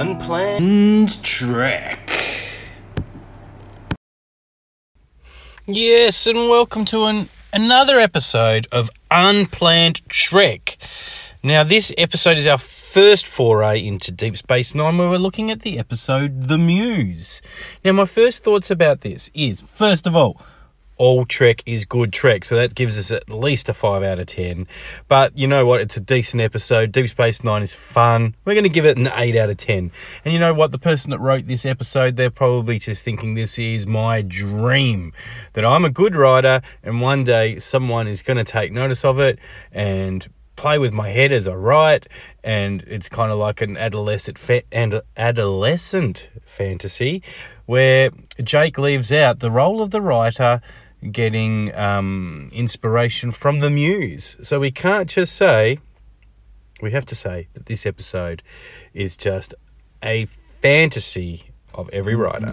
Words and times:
Unplanned 0.00 1.22
Trek. 1.22 2.10
Yes, 5.66 6.26
and 6.26 6.48
welcome 6.48 6.86
to 6.86 7.04
an, 7.04 7.28
another 7.52 7.98
episode 7.98 8.66
of 8.72 8.88
Unplanned 9.10 10.00
Trek. 10.08 10.78
Now, 11.42 11.64
this 11.64 11.92
episode 11.98 12.38
is 12.38 12.46
our 12.46 12.56
first 12.56 13.26
foray 13.26 13.84
into 13.86 14.10
Deep 14.10 14.38
Space 14.38 14.74
Nine, 14.74 14.96
where 14.96 15.10
we're 15.10 15.18
looking 15.18 15.50
at 15.50 15.60
the 15.60 15.78
episode 15.78 16.48
The 16.48 16.56
Muse. 16.56 17.42
Now, 17.84 17.92
my 17.92 18.06
first 18.06 18.42
thoughts 18.42 18.70
about 18.70 19.02
this 19.02 19.30
is 19.34 19.60
first 19.60 20.06
of 20.06 20.16
all, 20.16 20.40
all 21.00 21.24
Trek 21.24 21.62
is 21.64 21.86
good 21.86 22.12
Trek, 22.12 22.44
so 22.44 22.56
that 22.56 22.74
gives 22.74 22.98
us 22.98 23.10
at 23.10 23.30
least 23.30 23.70
a 23.70 23.74
5 23.74 24.02
out 24.02 24.18
of 24.18 24.26
10. 24.26 24.66
But 25.08 25.36
you 25.36 25.46
know 25.46 25.64
what? 25.64 25.80
It's 25.80 25.96
a 25.96 26.00
decent 26.00 26.42
episode. 26.42 26.92
Deep 26.92 27.08
Space 27.08 27.42
Nine 27.42 27.62
is 27.62 27.72
fun. 27.72 28.36
We're 28.44 28.52
going 28.52 28.64
to 28.64 28.68
give 28.68 28.84
it 28.84 28.98
an 28.98 29.10
8 29.10 29.34
out 29.34 29.48
of 29.48 29.56
10. 29.56 29.90
And 30.26 30.34
you 30.34 30.38
know 30.38 30.52
what? 30.52 30.72
The 30.72 30.78
person 30.78 31.10
that 31.12 31.18
wrote 31.18 31.46
this 31.46 31.64
episode, 31.64 32.16
they're 32.16 32.28
probably 32.28 32.78
just 32.78 33.02
thinking 33.02 33.32
this 33.32 33.58
is 33.58 33.86
my 33.86 34.20
dream. 34.20 35.14
That 35.54 35.64
I'm 35.64 35.86
a 35.86 35.90
good 35.90 36.14
writer, 36.14 36.60
and 36.82 37.00
one 37.00 37.24
day 37.24 37.58
someone 37.58 38.06
is 38.06 38.20
going 38.20 38.36
to 38.36 38.44
take 38.44 38.70
notice 38.70 39.02
of 39.02 39.18
it 39.18 39.38
and 39.72 40.28
play 40.56 40.78
with 40.78 40.92
my 40.92 41.08
head 41.08 41.32
as 41.32 41.48
I 41.48 41.54
write, 41.54 42.08
and 42.44 42.82
it's 42.82 43.08
kind 43.08 43.32
of 43.32 43.38
like 43.38 43.62
an 43.62 43.78
adolescent 43.78 44.38
fa- 44.38 44.64
and 44.70 45.00
adolescent 45.16 46.28
fantasy 46.44 47.22
where 47.64 48.10
Jake 48.42 48.76
leaves 48.76 49.10
out 49.10 49.38
the 49.38 49.50
role 49.50 49.80
of 49.80 49.92
the 49.92 50.02
writer 50.02 50.60
getting 51.10 51.74
um, 51.74 52.48
inspiration 52.52 53.30
from 53.32 53.60
the 53.60 53.70
muse. 53.70 54.36
So 54.42 54.60
we 54.60 54.70
can't 54.70 55.08
just 55.08 55.34
say, 55.34 55.78
we 56.80 56.90
have 56.90 57.06
to 57.06 57.14
say 57.14 57.48
that 57.54 57.66
this 57.66 57.86
episode 57.86 58.42
is 58.92 59.16
just 59.16 59.54
a 60.02 60.26
fantasy 60.60 61.44
of 61.74 61.88
every 61.90 62.14
writer. 62.14 62.50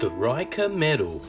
The 0.00 0.10
Riker 0.10 0.68
Medal. 0.68 1.22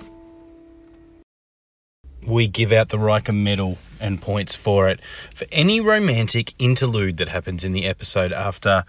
We 2.28 2.48
give 2.48 2.72
out 2.72 2.90
the 2.90 3.00
Riker 3.00 3.32
Medal 3.32 3.78
and 4.00 4.22
points 4.22 4.56
for 4.56 4.90
it 4.90 5.00
for 5.34 5.46
any 5.52 5.80
romantic 5.80 6.54
interlude 6.60 7.18
that 7.18 7.30
happens 7.30 7.64
in 7.64 7.72
the 7.72 7.86
episode 7.86 8.34
after 8.34 8.84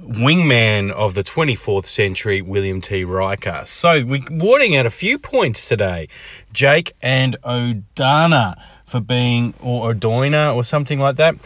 wingman 0.00 0.90
of 0.90 1.14
the 1.14 1.24
24th 1.24 1.86
century, 1.86 2.42
William 2.42 2.80
T. 2.80 3.04
Riker. 3.04 3.62
So 3.66 4.04
we're 4.04 4.20
awarding 4.28 4.76
out 4.76 4.86
a 4.86 4.90
few 4.90 5.18
points 5.18 5.68
today. 5.68 6.08
Jake 6.52 6.94
and 7.00 7.36
Odana 7.42 8.60
for 8.84 9.00
being, 9.00 9.54
or 9.60 9.94
Odoina 9.94 10.54
or 10.54 10.64
something 10.64 10.98
like 10.98 11.16
that. 11.16 11.36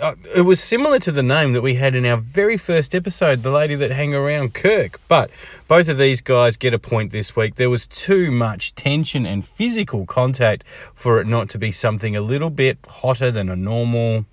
Uh, 0.00 0.14
it 0.34 0.40
was 0.42 0.60
similar 0.60 0.98
to 0.98 1.12
the 1.12 1.22
name 1.22 1.52
that 1.52 1.62
we 1.62 1.74
had 1.74 1.94
in 1.94 2.04
our 2.04 2.16
very 2.16 2.56
first 2.56 2.94
episode, 2.94 3.42
the 3.42 3.50
lady 3.50 3.74
that 3.76 3.90
hang 3.90 4.12
around 4.12 4.52
Kirk. 4.52 5.00
But 5.08 5.30
both 5.68 5.88
of 5.88 5.98
these 5.98 6.20
guys 6.20 6.56
get 6.56 6.74
a 6.74 6.78
point 6.78 7.12
this 7.12 7.36
week. 7.36 7.54
There 7.54 7.70
was 7.70 7.86
too 7.86 8.30
much 8.30 8.74
tension 8.74 9.24
and 9.24 9.46
physical 9.46 10.04
contact 10.04 10.64
for 10.94 11.20
it 11.20 11.26
not 11.26 11.48
to 11.50 11.58
be 11.58 11.72
something 11.72 12.16
a 12.16 12.20
little 12.20 12.50
bit 12.50 12.78
hotter 12.88 13.30
than 13.30 13.48
a 13.48 13.56
normal 13.56 14.24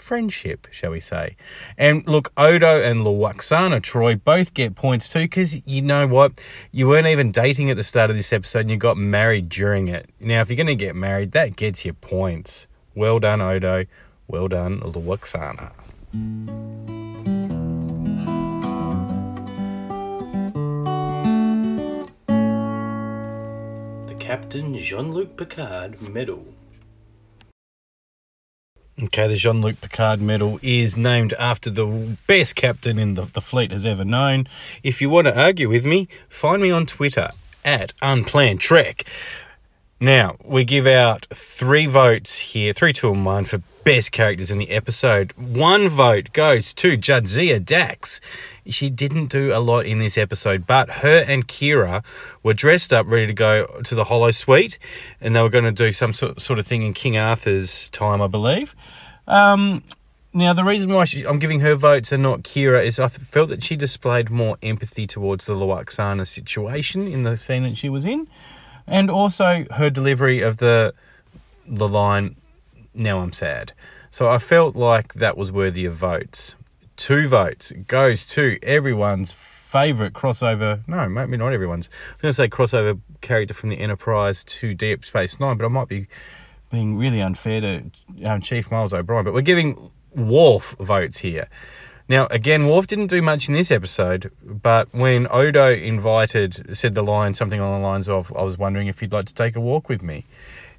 friendship, 0.00 0.66
shall 0.70 0.90
we 0.90 1.00
say. 1.00 1.36
And 1.78 2.06
look, 2.08 2.32
Odo 2.36 2.82
and 2.82 3.04
Lwaxana 3.04 3.80
Troi 3.80 4.16
both 4.16 4.54
get 4.54 4.74
points 4.74 5.08
too, 5.08 5.20
because 5.20 5.66
you 5.66 5.82
know 5.82 6.06
what? 6.06 6.40
You 6.72 6.88
weren't 6.88 7.06
even 7.06 7.30
dating 7.30 7.70
at 7.70 7.76
the 7.76 7.84
start 7.84 8.10
of 8.10 8.16
this 8.16 8.32
episode 8.32 8.60
and 8.60 8.70
you 8.70 8.76
got 8.76 8.96
married 8.96 9.48
during 9.48 9.88
it. 9.88 10.10
Now, 10.18 10.40
if 10.40 10.48
you're 10.48 10.56
going 10.56 10.66
to 10.66 10.74
get 10.74 10.96
married, 10.96 11.32
that 11.32 11.56
gets 11.56 11.84
you 11.84 11.92
points. 11.92 12.66
Well 12.94 13.20
done, 13.20 13.40
Odo. 13.40 13.84
Well 14.26 14.48
done, 14.48 14.80
Lwaxana. 14.80 15.70
The 24.08 24.14
Captain 24.18 24.76
Jean 24.76 25.12
Luc 25.12 25.36
Picard 25.36 26.00
Medal. 26.02 26.44
Okay, 29.02 29.28
the 29.28 29.36
Jean 29.36 29.62
Luc 29.62 29.80
Picard 29.80 30.20
medal 30.20 30.60
is 30.62 30.94
named 30.94 31.32
after 31.34 31.70
the 31.70 32.18
best 32.26 32.54
captain 32.54 32.98
in 32.98 33.14
the, 33.14 33.22
the 33.22 33.40
fleet 33.40 33.70
has 33.72 33.86
ever 33.86 34.04
known. 34.04 34.46
If 34.82 35.00
you 35.00 35.08
want 35.08 35.26
to 35.26 35.38
argue 35.38 35.70
with 35.70 35.86
me, 35.86 36.06
find 36.28 36.60
me 36.60 36.70
on 36.70 36.84
Twitter 36.84 37.30
at 37.64 37.94
Unplanned 38.02 38.60
Trek. 38.60 39.06
Now, 40.02 40.36
we 40.42 40.64
give 40.64 40.86
out 40.86 41.26
three 41.34 41.84
votes 41.84 42.38
here, 42.38 42.72
three, 42.72 42.94
two, 42.94 43.12
and 43.12 43.22
one 43.22 43.44
for 43.44 43.58
best 43.84 44.12
characters 44.12 44.50
in 44.50 44.56
the 44.56 44.70
episode. 44.70 45.34
One 45.36 45.90
vote 45.90 46.32
goes 46.32 46.72
to 46.74 46.96
Jadzia 46.96 47.62
Dax. 47.62 48.18
She 48.64 48.88
didn't 48.88 49.26
do 49.26 49.52
a 49.52 49.60
lot 49.60 49.84
in 49.84 49.98
this 49.98 50.16
episode, 50.16 50.66
but 50.66 50.88
her 50.88 51.22
and 51.28 51.46
Kira 51.46 52.02
were 52.42 52.54
dressed 52.54 52.94
up, 52.94 53.10
ready 53.10 53.26
to 53.26 53.34
go 53.34 53.66
to 53.84 53.94
the 53.94 54.04
holosuite, 54.04 54.78
and 55.20 55.36
they 55.36 55.42
were 55.42 55.50
going 55.50 55.64
to 55.64 55.72
do 55.72 55.92
some 55.92 56.14
sort 56.14 56.58
of 56.58 56.66
thing 56.66 56.82
in 56.82 56.94
King 56.94 57.18
Arthur's 57.18 57.90
time, 57.90 58.22
I 58.22 58.26
believe. 58.26 58.74
Um, 59.26 59.82
now, 60.32 60.54
the 60.54 60.64
reason 60.64 60.94
why 60.94 61.04
she, 61.04 61.26
I'm 61.26 61.38
giving 61.38 61.60
her 61.60 61.74
votes 61.74 62.10
and 62.10 62.22
not 62.22 62.42
Kira 62.42 62.86
is 62.86 62.98
I 62.98 63.08
felt 63.08 63.50
that 63.50 63.62
she 63.62 63.76
displayed 63.76 64.30
more 64.30 64.56
empathy 64.62 65.06
towards 65.06 65.44
the 65.44 65.54
Lwaxana 65.54 66.26
situation 66.26 67.06
in 67.06 67.24
the 67.24 67.36
scene 67.36 67.64
that 67.64 67.76
she 67.76 67.90
was 67.90 68.06
in, 68.06 68.28
and 68.90 69.10
also 69.10 69.64
her 69.70 69.88
delivery 69.88 70.42
of 70.42 70.58
the 70.58 70.92
the 71.66 71.88
line, 71.88 72.36
"Now 72.92 73.20
I'm 73.20 73.32
sad." 73.32 73.72
So 74.10 74.28
I 74.28 74.38
felt 74.38 74.74
like 74.74 75.14
that 75.14 75.38
was 75.38 75.52
worthy 75.52 75.84
of 75.84 75.94
votes. 75.94 76.56
Two 76.96 77.28
votes 77.28 77.72
goes 77.86 78.26
to 78.26 78.58
everyone's 78.62 79.32
favourite 79.32 80.12
crossover. 80.12 80.86
No, 80.88 81.08
maybe 81.08 81.36
not 81.36 81.52
everyone's. 81.52 81.88
I 81.88 82.14
was 82.14 82.22
going 82.22 82.30
to 82.30 82.34
say 82.34 82.48
crossover 82.48 83.00
character 83.20 83.54
from 83.54 83.68
the 83.68 83.78
Enterprise 83.78 84.42
to 84.44 84.74
Deep 84.74 85.04
Space 85.04 85.38
Nine, 85.38 85.56
but 85.56 85.64
I 85.64 85.68
might 85.68 85.88
be 85.88 86.08
being 86.70 86.98
really 86.98 87.20
unfair 87.20 87.60
to 87.60 87.90
um, 88.24 88.40
Chief 88.40 88.70
Miles 88.70 88.92
O'Brien. 88.92 89.24
But 89.24 89.32
we're 89.32 89.42
giving 89.42 89.90
Worf 90.16 90.74
votes 90.80 91.18
here. 91.18 91.48
Now, 92.10 92.26
again, 92.32 92.66
Worf 92.66 92.88
didn't 92.88 93.06
do 93.06 93.22
much 93.22 93.46
in 93.46 93.54
this 93.54 93.70
episode, 93.70 94.32
but 94.42 94.92
when 94.92 95.28
Odo 95.30 95.72
invited, 95.72 96.76
said 96.76 96.96
the 96.96 97.04
line 97.04 97.34
something 97.34 97.60
along 97.60 97.82
the 97.82 97.86
lines 97.86 98.08
of, 98.08 98.32
"I 98.36 98.42
was 98.42 98.58
wondering 98.58 98.88
if 98.88 99.00
you'd 99.00 99.12
like 99.12 99.26
to 99.26 99.34
take 99.34 99.54
a 99.54 99.60
walk 99.60 99.88
with 99.88 100.02
me," 100.02 100.24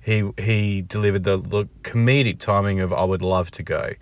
he 0.02 0.26
he 0.38 0.82
delivered 0.82 1.24
the, 1.24 1.38
the 1.38 1.70
comedic 1.84 2.40
timing 2.40 2.82
of, 2.82 2.92
"I 2.92 3.06
would 3.06 3.22
love 3.22 3.50
to 3.52 3.64
go." 3.64 3.94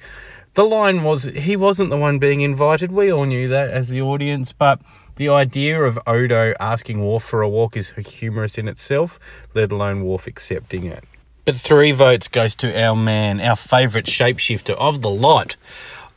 The 0.55 0.65
line 0.65 1.03
was 1.03 1.25
he 1.25 1.55
wasn't 1.55 1.91
the 1.91 1.97
one 1.97 2.17
being 2.17 2.41
invited. 2.41 2.91
We 2.91 3.13
all 3.13 3.25
knew 3.25 3.47
that 3.49 3.69
as 3.69 3.89
the 3.89 4.01
audience, 4.01 4.51
but 4.51 4.79
the 5.17 5.29
idea 5.29 5.83
of 5.83 5.99
Odo 6.07 6.55
asking 6.59 6.99
Worf 6.99 7.21
for 7.21 7.43
a 7.43 7.47
walk 7.47 7.77
is 7.77 7.91
humorous 7.91 8.57
in 8.57 8.67
itself, 8.67 9.19
let 9.53 9.71
alone 9.71 10.03
Worf 10.03 10.25
accepting 10.25 10.85
it. 10.85 11.03
But 11.45 11.55
three 11.55 11.91
votes 11.91 12.27
goes 12.27 12.55
to 12.57 12.79
our 12.79 12.95
man, 12.95 13.39
our 13.39 13.55
favourite 13.55 14.05
shapeshifter 14.05 14.75
of 14.75 15.01
the 15.01 15.09
lot, 15.09 15.57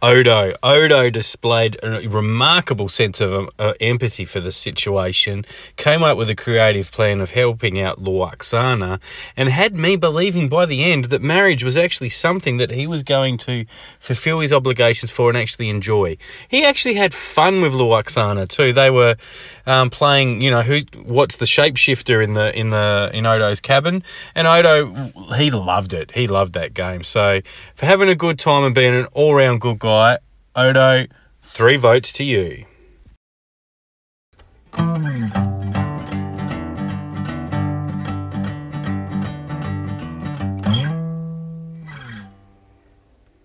Odo. 0.03 0.53
Odo 0.65 1.11
displayed 1.11 1.79
a 1.81 2.09
remarkable 2.09 2.89
sense 2.89 3.21
of 3.21 3.49
uh, 3.61 3.75
empathy 3.81 4.25
for 4.25 4.41
the 4.41 4.51
situation, 4.51 5.47
came 5.77 6.03
up 6.03 6.19
with 6.19 6.29
a 6.29 6.35
creative 6.35 6.91
plan 6.91 7.21
of 7.21 7.31
helping 7.31 7.81
out 7.81 8.03
Lwaxana, 8.03 8.99
and 9.37 9.49
had 9.49 9.77
me 9.77 9.95
believing 9.95 10.49
by 10.49 10.67
the 10.67 10.83
end 10.83 11.05
that 11.07 11.23
marriage 11.23 11.63
was 11.63 11.77
actually 11.77 12.09
something 12.09 12.57
that 12.57 12.73
he 12.73 12.89
was 12.89 13.05
going 13.05 13.37
to 13.39 13.65
fulfill 14.01 14.41
his 14.41 14.53
obligations 14.53 15.13
for 15.13 15.29
and 15.29 15.39
actually 15.39 15.69
enjoy. 15.69 16.17
He 16.49 16.65
actually 16.65 16.95
had 16.95 17.15
fun 17.15 17.63
with 17.63 17.73
Lwaxana 17.73 18.49
too. 18.49 18.73
They 18.73 18.91
were 18.91 19.17
um, 19.67 19.91
playing, 19.91 20.41
you 20.41 20.51
know, 20.51 20.63
who 20.63 20.81
what's 21.05 21.37
the 21.37 21.45
shapeshifter 21.45 22.23
in 22.23 22.35
the 22.35 22.57
in 22.59 22.71
the 22.71 23.11
in 23.13 23.27
Odo's 23.27 23.61
cabin, 23.61 24.03
and 24.35 24.47
Odo 24.47 25.13
he 25.37 25.51
loved 25.51 25.93
it. 25.93 26.13
He 26.13 26.27
loved 26.27 26.53
that 26.55 26.75
game. 26.75 27.05
So 27.05 27.41
for 27.75 27.87
having 27.87 28.09
a 28.09 28.15
good 28.15 28.39
time 28.39 28.65
and 28.65 28.75
being 28.75 28.95
an 28.95 29.07
all 29.13 29.35
round 29.35 29.61
good 29.61 29.79
guy 29.79 30.19
Odo, 30.55 31.07
three 31.43 31.77
votes 31.79 32.13
to 32.15 32.25
you. 32.25 32.67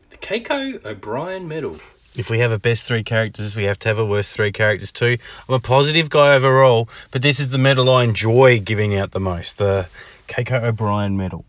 The 0.10 0.18
Keiko 0.20 0.84
O'Brien 0.86 1.48
Medal. 1.48 1.80
If 2.18 2.32
we 2.32 2.40
have 2.40 2.52
a 2.52 2.58
best 2.58 2.86
three 2.86 3.04
characters, 3.04 3.56
we 3.56 3.66
have 3.66 3.78
to 3.80 3.90
have 3.90 4.00
a 4.00 4.06
worst 4.06 4.36
three 4.36 4.52
characters 4.52 4.92
too. 4.92 5.20
I'm 5.48 5.54
a 5.54 5.60
positive 5.60 6.10
guy 6.10 6.34
overall, 6.34 6.90
but 7.12 7.22
this 7.22 7.40
is 7.40 7.50
the 7.50 7.60
medal 7.60 7.92
I 7.92 8.04
enjoy 8.04 8.60
giving 8.60 8.96
out 8.96 9.12
the 9.12 9.20
most 9.20 9.60
the 9.60 9.88
Keiko 10.28 10.64
O'Brien 10.64 11.16
medal. 11.16 11.46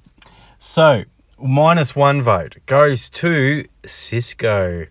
So, 0.59 1.05
minus 1.43 1.97
one 1.97 2.21
vote 2.21 2.57
goes 2.67 3.09
to 3.11 3.67
Sisko. 3.85 4.89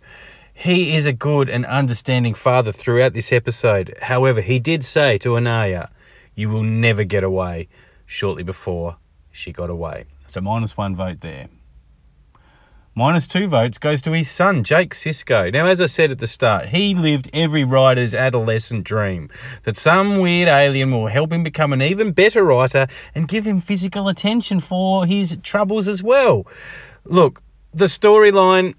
He 0.52 0.96
is 0.96 1.06
a 1.06 1.14
good 1.14 1.48
and 1.48 1.64
understanding 1.68 2.34
father 2.34 2.72
throughout 2.72 3.14
this 3.14 3.32
episode. 3.32 3.96
However, 4.02 4.42
he 4.42 4.58
did 4.58 4.84
say 4.84 5.20
to 5.20 5.38
Anaya, 5.38 5.90
You 6.34 6.50
will 6.50 6.64
never 6.64 7.04
get 7.04 7.24
away, 7.24 7.68
shortly 8.08 8.42
before 8.42 8.98
she 9.32 9.52
got 9.52 9.70
away. 9.70 10.06
So, 10.26 10.42
minus 10.42 10.76
one 10.76 10.96
vote 10.96 11.22
there. 11.22 11.50
Minus 12.98 13.28
two 13.28 13.48
votes 13.48 13.78
goes 13.78 14.02
to 14.02 14.12
his 14.14 14.28
son, 14.28 14.64
Jake 14.64 14.96
Sisko. 14.96 15.54
Now, 15.54 15.68
as 15.68 15.80
I 15.80 15.86
said 15.86 16.10
at 16.10 16.18
the 16.18 16.26
start, 16.26 16.70
he 16.70 16.96
lived 16.96 17.30
every 17.32 17.64
writer's 17.64 18.16
adolescent 18.16 18.86
dream 18.86 19.30
that 19.66 19.78
some 19.78 20.18
weird 20.18 20.50
alien 20.50 20.90
will 20.90 21.06
help 21.06 21.32
him 21.32 21.44
become 21.44 21.74
an 21.74 21.84
even 21.84 22.12
better 22.12 22.44
writer 22.44 22.88
and 23.14 23.28
give 23.28 23.46
him 23.46 23.62
physical 23.62 24.08
attention 24.08 24.60
for 24.60 25.06
his 25.06 25.38
troubles 25.44 25.88
as 25.88 26.02
well. 26.02 26.48
Look, 27.06 27.44
the 27.72 27.86
storyline, 27.86 28.74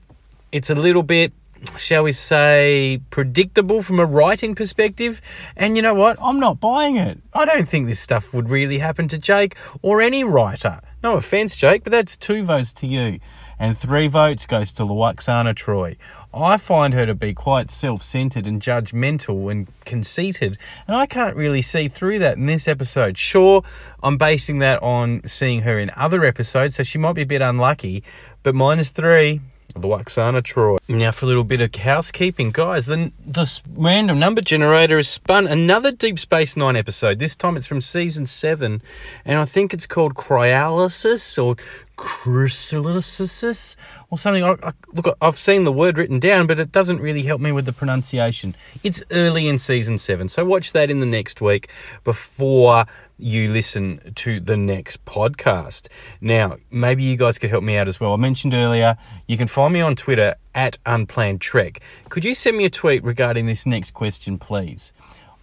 it's 0.51 0.69
a 0.69 0.75
little 0.75 1.05
bit 1.05 1.33
shall 1.77 2.03
we 2.03 2.13
say, 2.13 3.01
predictable 3.11 3.83
from 3.83 4.01
a 4.01 4.05
writing 4.05 4.57
perspective. 4.57 5.21
And 5.57 5.77
you 5.77 5.83
know 5.83 5.95
what? 5.95 6.17
I'm 6.21 6.41
not 6.41 6.59
buying 6.61 6.97
it. 6.97 7.19
I 7.35 7.45
don't 7.45 7.69
think 7.69 7.87
this 7.87 8.01
stuff 8.01 8.33
would 8.35 8.49
really 8.49 8.79
happen 8.79 9.07
to 9.09 9.19
Jake 9.19 9.57
or 9.83 10.01
any 10.01 10.25
writer. 10.25 10.81
No 11.01 11.15
offense, 11.15 11.55
Jake, 11.55 11.85
but 11.85 11.93
that's 11.93 12.17
two 12.17 12.45
votes 12.45 12.73
to 12.75 12.87
you. 12.87 13.21
And 13.61 13.79
three 13.79 14.09
votes 14.09 14.47
goes 14.47 14.73
to 14.73 14.83
Lwaxana 14.83 15.55
Troi. 15.55 15.97
I 16.35 16.57
find 16.57 16.93
her 16.95 17.07
to 17.07 17.15
be 17.15 17.35
quite 17.35 17.71
self 17.71 18.03
centered 18.03 18.47
and 18.47 18.61
judgmental 18.61 19.51
and 19.51 19.69
conceited, 19.85 20.59
and 20.87 20.97
I 20.97 21.07
can't 21.07 21.37
really 21.37 21.63
see 21.63 21.89
through 21.89 22.19
that 22.21 22.37
in 22.37 22.47
this 22.47 22.67
episode. 22.67 23.17
Sure, 23.17 23.63
I'm 24.03 24.17
basing 24.17 24.59
that 24.59 24.83
on 24.83 25.23
seeing 25.27 25.63
her 25.63 25.79
in 25.79 25.91
other 25.97 26.25
episodes, 26.25 26.77
so 26.77 26.83
she 26.83 26.99
might 26.99 27.15
be 27.15 27.23
a 27.23 27.27
bit 27.27 27.43
unlucky, 27.43 28.03
but 28.43 28.55
minus 28.55 28.91
three, 28.91 29.41
Lwaxana 29.75 30.43
Troi. 30.43 30.79
Now 30.89 31.11
for 31.11 31.27
a 31.27 31.29
little 31.29 31.45
bit 31.45 31.61
of 31.61 31.75
housekeeping, 31.75 32.51
guys. 32.51 32.87
The 32.87 33.13
this 33.27 33.61
random 33.75 34.19
number 34.19 34.41
generator 34.41 34.97
has 34.97 35.09
spun 35.09 35.47
another 35.47 35.93
Deep 35.93 36.19
Space 36.19 36.57
Nine 36.57 36.77
episode. 36.77 37.19
This 37.19 37.37
time 37.37 37.57
it's 37.57 37.67
from 37.67 37.81
season 37.81 38.27
seven, 38.27 38.83
and 39.25 39.39
I 39.39 39.45
think 39.45 39.75
it's 39.75 39.87
called 39.87 40.15
Cryolysis 40.15 41.43
or 41.43 41.57
Chrysalysis 41.99 43.75
or 44.09 44.19
something. 44.19 44.45
I, 44.45 44.53
I, 44.63 44.73
look, 44.93 45.17
I've 45.21 45.37
seen 45.37 45.65
the 45.65 45.73
word 45.73 45.99
written 45.99 46.21
down, 46.21 46.47
but 46.47 46.61
it 46.61 46.71
doesn't 46.71 47.01
really 47.01 47.25
help 47.25 47.41
me 47.41 47.51
with 47.51 47.65
the 47.67 47.73
pronunciation. 47.73 48.55
It's 48.85 49.03
early 49.11 49.49
in 49.49 49.59
season 49.59 49.99
seven, 49.99 50.29
so 50.29 50.45
watch 50.45 50.73
that 50.73 50.91
in 50.91 51.01
the 51.01 51.07
next 51.07 51.41
week 51.41 51.71
before 52.05 52.87
you 53.19 53.53
listen 53.53 54.13
to 54.15 54.39
the 54.39 54.57
next 54.57 55.05
podcast. 55.07 55.89
Now, 56.21 56.59
maybe 56.71 57.03
you 57.03 57.17
guys 57.17 57.37
could 57.37 57.51
help 57.51 57.65
me 57.65 57.77
out 57.77 57.89
as 57.89 57.99
well. 57.99 58.15
I 58.15 58.17
mentioned 58.17 58.55
earlier, 58.55 58.97
you 59.27 59.37
can 59.37 59.49
find 59.49 59.75
me 59.75 59.81
on 59.81 59.97
Twitter 59.97 60.37
at 60.55 60.79
Unplanned 60.87 61.41
Trek. 61.41 61.81
Could 62.11 62.25
you 62.25 62.33
send 62.33 62.57
me 62.57 62.65
a 62.65 62.71
tweet 62.71 63.03
regarding 63.03 63.47
this 63.47 63.67
next 63.67 63.91
question, 63.91 64.39
please? 64.39 64.93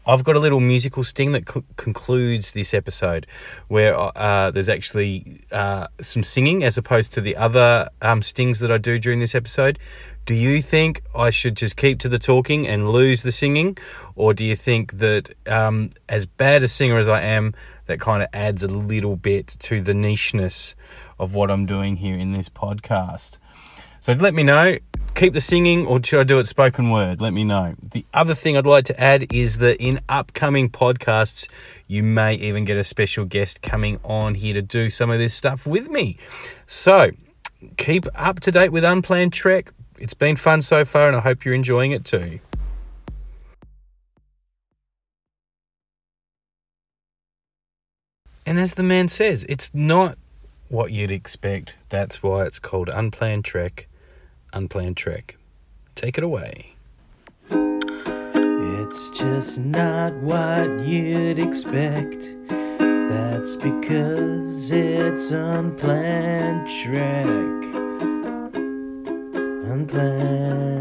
I've 0.07 0.23
got 0.23 0.35
a 0.35 0.39
little 0.39 0.59
musical 0.59 1.03
sting 1.03 1.31
that 1.31 1.45
co- 1.45 1.63
concludes 1.77 2.51
this 2.51 2.73
episode 2.73 3.25
where 3.67 3.97
uh, 3.97 4.51
there's 4.51 4.69
actually 4.69 5.41
uh, 5.51 5.87
some 6.01 6.23
singing 6.23 6.63
as 6.63 6.77
opposed 6.77 7.11
to 7.13 7.21
the 7.21 7.35
other 7.35 7.89
um, 8.01 8.21
stings 8.21 8.59
that 8.59 8.71
I 8.71 8.77
do 8.77 8.99
during 8.99 9.19
this 9.19 9.33
episode. 9.33 9.79
Do 10.25 10.33
you 10.33 10.61
think 10.61 11.03
I 11.15 11.29
should 11.29 11.55
just 11.55 11.77
keep 11.77 11.99
to 11.99 12.09
the 12.09 12.19
talking 12.19 12.67
and 12.67 12.89
lose 12.89 13.21
the 13.21 13.31
singing? 13.31 13.77
Or 14.15 14.33
do 14.33 14.43
you 14.43 14.55
think 14.55 14.97
that, 14.97 15.31
um, 15.47 15.91
as 16.09 16.25
bad 16.25 16.63
a 16.63 16.67
singer 16.67 16.97
as 16.97 17.07
I 17.07 17.21
am, 17.21 17.53
that 17.85 17.99
kind 17.99 18.23
of 18.23 18.29
adds 18.33 18.63
a 18.63 18.67
little 18.67 19.15
bit 19.15 19.47
to 19.59 19.81
the 19.81 19.93
nicheness 19.93 20.73
of 21.19 21.35
what 21.35 21.51
I'm 21.51 21.65
doing 21.65 21.95
here 21.95 22.17
in 22.17 22.31
this 22.31 22.49
podcast? 22.49 23.37
So 24.01 24.13
let 24.13 24.33
me 24.33 24.43
know. 24.43 24.77
Keep 25.15 25.33
the 25.33 25.41
singing, 25.41 25.87
or 25.87 26.03
should 26.03 26.19
I 26.19 26.23
do 26.23 26.39
it 26.39 26.45
spoken 26.47 26.89
word? 26.91 27.21
Let 27.21 27.31
me 27.31 27.43
know. 27.43 27.73
The 27.81 28.05
other 28.13 28.35
thing 28.35 28.57
I'd 28.57 28.65
like 28.65 28.85
to 28.85 28.99
add 28.99 29.33
is 29.33 29.59
that 29.59 29.81
in 29.81 30.01
upcoming 30.09 30.69
podcasts, 30.69 31.47
you 31.87 32.03
may 32.03 32.35
even 32.35 32.65
get 32.65 32.77
a 32.77 32.83
special 32.83 33.25
guest 33.25 33.61
coming 33.61 33.99
on 34.03 34.35
here 34.35 34.53
to 34.53 34.61
do 34.61 34.89
some 34.89 35.09
of 35.09 35.17
this 35.17 35.33
stuff 35.33 35.65
with 35.65 35.89
me. 35.89 36.17
So 36.67 37.11
keep 37.77 38.05
up 38.13 38.41
to 38.41 38.51
date 38.51 38.73
with 38.73 38.83
Unplanned 38.83 39.31
Trek 39.31 39.71
it's 39.97 40.13
been 40.13 40.35
fun 40.35 40.61
so 40.61 40.83
far, 40.85 41.07
and 41.07 41.15
I 41.15 41.19
hope 41.19 41.45
you're 41.45 41.53
enjoying 41.53 41.91
it 41.91 42.05
too. 42.05 42.39
And 48.45 48.59
as 48.59 48.75
the 48.75 48.83
man 48.83 49.07
says, 49.07 49.45
it's 49.49 49.71
not 49.73 50.17
what 50.69 50.91
you'd 50.91 51.11
expect. 51.11 51.75
That's 51.89 52.21
why 52.21 52.45
it's 52.45 52.59
called 52.59 52.89
Unplanned 52.89 53.45
Trek. 53.45 53.87
Unplanned 54.55 54.97
Trek. 54.97 55.37
Take 55.95 56.17
it 56.17 56.23
away. 56.23 56.73
It's 57.51 59.09
just 59.11 59.59
not 59.59 60.13
what 60.15 60.79
you'd 60.79 61.37
expect. 61.39 62.33
That's 62.47 63.57
because 63.57 64.71
it's 64.71 65.31
unplanned 65.31 66.67
trek 66.67 67.35
unplanned 69.75 70.74